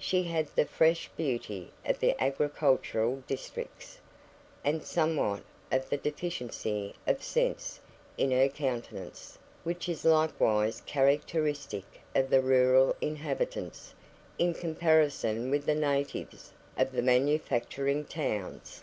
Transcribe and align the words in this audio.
She 0.00 0.24
had 0.24 0.48
the 0.56 0.64
fresh 0.64 1.08
beauty 1.16 1.70
of 1.86 2.00
the 2.00 2.20
agricultural 2.20 3.22
districts; 3.28 4.00
and 4.64 4.82
somewhat 4.82 5.44
of 5.70 5.88
the 5.88 5.96
deficiency 5.96 6.96
of 7.06 7.22
sense 7.22 7.78
in 8.18 8.32
her 8.32 8.48
countenance, 8.48 9.38
which 9.62 9.88
is 9.88 10.04
likewise 10.04 10.82
characteristic 10.86 11.84
of 12.16 12.30
the 12.30 12.40
rural 12.40 12.96
inhabitants 13.00 13.94
in 14.38 14.54
comparison 14.54 15.52
with 15.52 15.66
the 15.66 15.76
natives 15.76 16.52
of 16.76 16.90
the 16.90 17.00
manufacturing 17.02 18.04
towns. 18.06 18.82